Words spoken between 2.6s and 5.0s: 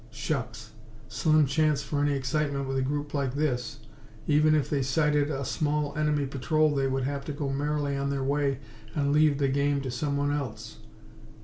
with a group like this. Even if they